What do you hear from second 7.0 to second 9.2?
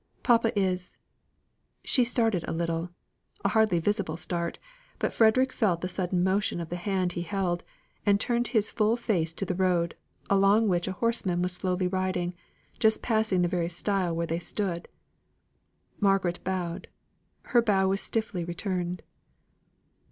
he held, and turned his full